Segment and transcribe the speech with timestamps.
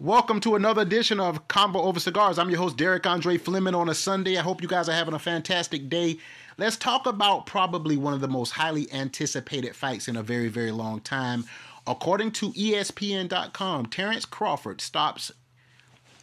[0.00, 2.38] Welcome to another edition of Convo Over Cigars.
[2.38, 4.38] I'm your host, Derek Andre Fleming, on a Sunday.
[4.38, 6.18] I hope you guys are having a fantastic day.
[6.56, 10.70] Let's talk about probably one of the most highly anticipated fights in a very, very
[10.70, 11.46] long time.
[11.84, 15.32] According to ESPN.com, Terence Crawford stops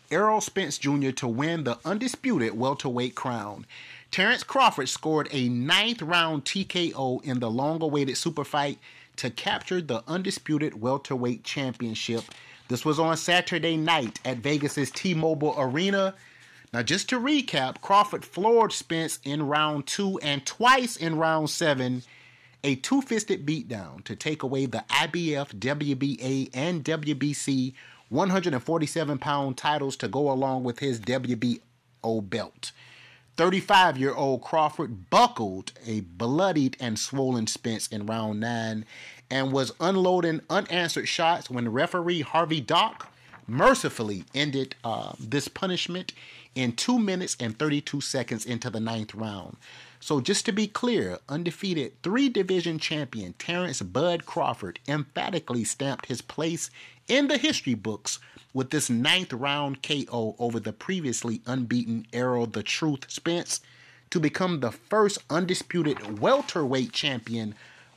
[0.10, 1.12] Errol Spence Jr.
[1.12, 3.66] to win the undisputed welterweight crown.
[4.10, 8.80] Terence Crawford scored a ninth round TKO in the long awaited super fight
[9.18, 12.24] to capture the undisputed welterweight championship
[12.68, 16.16] this was on Saturday night at Vegas's T-Mobile Arena.
[16.74, 22.02] Now, just to recap, Crawford floored Spence in round two and twice in round seven,
[22.64, 27.74] a two fisted beatdown to take away the IBF, WBA, and WBC
[28.10, 31.60] 147 pound titles to go along with his WBO
[32.30, 32.72] belt.
[33.38, 38.86] 35 year old Crawford buckled a bloodied and swollen Spence in round nine
[39.30, 43.12] and was unloading unanswered shots when referee Harvey Dock
[43.48, 46.14] mercifully ended uh, this punishment
[46.56, 49.58] in 2 minutes and 32 seconds into the ninth round.
[50.00, 56.22] So, just to be clear, undefeated three division champion Terence Bud Crawford emphatically stamped his
[56.22, 56.70] place
[57.08, 58.20] in the history books
[58.54, 63.62] with this ninth round KO over the previously unbeaten Errol the Truth Spence
[64.12, 67.56] to become the first undisputed welterweight champion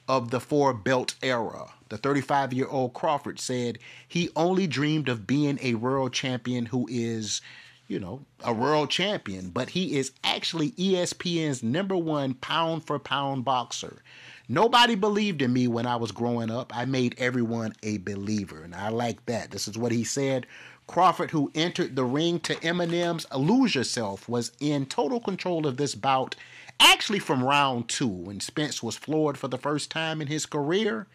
[0.08, 1.74] of the four belt era.
[1.90, 6.86] The 35 year old Crawford said he only dreamed of being a world champion who
[6.90, 7.40] is,
[7.88, 13.44] you know, a world champion, but he is actually ESPN's number one pound for pound
[13.44, 14.02] boxer.
[14.48, 16.74] Nobody believed in me when I was growing up.
[16.76, 19.50] I made everyone a believer, and I like that.
[19.50, 20.46] This is what he said.
[20.86, 25.94] Crawford, who entered the ring to Eminem's Lose Yourself, was in total control of this
[25.94, 26.36] bout
[26.80, 31.08] Actually, from round two, when Spence was floored for the first time in his career,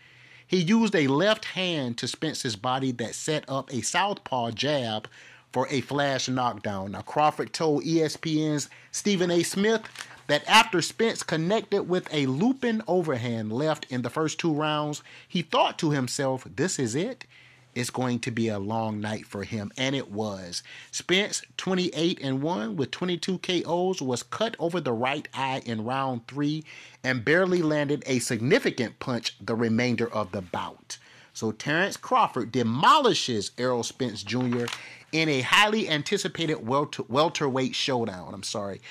[0.45, 5.07] he used a left hand to Spence's body that set up a southpaw jab
[5.53, 6.91] for a flash knockdown.
[6.91, 9.43] Now, Crawford told ESPN's Stephen A.
[9.43, 9.83] Smith
[10.27, 15.41] that after Spence connected with a looping overhand left in the first two rounds, he
[15.41, 17.25] thought to himself, This is it
[17.75, 20.61] it's going to be a long night for him, and it was.
[20.91, 26.27] Spence, 28 and 1 with 22 KOs, was cut over the right eye in round
[26.27, 26.63] three
[27.03, 30.97] and barely landed a significant punch the remainder of the bout.
[31.33, 34.65] So Terence Crawford demolishes Errol Spence Jr.
[35.11, 38.33] in a highly anticipated welter- welterweight showdown.
[38.33, 38.81] I'm sorry.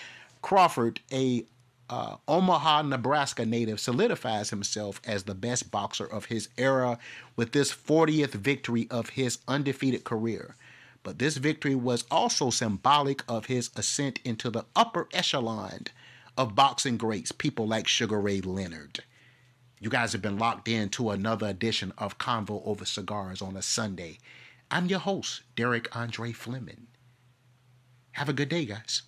[0.42, 1.47] Crawford, a
[1.88, 6.98] uh, Omaha, Nebraska native solidifies himself as the best boxer of his era
[7.36, 10.56] with this 40th victory of his undefeated career.
[11.02, 15.88] But this victory was also symbolic of his ascent into the upper echelon
[16.36, 19.04] of boxing greats, people like Sugar Ray Leonard.
[19.82, 23.62] You guys have been locked in to another edition of Convo Over Cigars on a
[23.62, 24.19] Sunday.
[24.70, 26.87] I'm your host, Derek Andre Fleming.
[28.12, 29.03] Have a good day, guys.